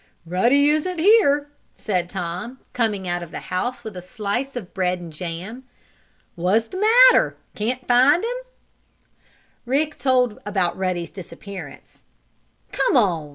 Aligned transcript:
"Ruddy 0.25 0.67
isn't 0.69 0.97
here," 0.97 1.51
said 1.75 2.09
Tom, 2.09 2.57
coming 2.73 3.07
out 3.07 3.21
of 3.21 3.29
the 3.29 3.39
house 3.39 3.83
with 3.83 3.95
a 3.95 4.01
slice 4.01 4.55
of 4.55 4.73
bread 4.73 4.99
and 4.99 5.13
jam. 5.13 5.63
"What's 6.33 6.65
the 6.69 6.77
matter, 6.79 7.37
can't 7.53 7.79
you 7.81 7.85
find 7.87 8.23
him?" 8.23 8.37
Rick 9.63 9.99
told 9.99 10.39
about 10.43 10.75
Ruddy's 10.75 11.11
disappearance. 11.11 12.03
"Come 12.71 12.97
on! 12.97 13.29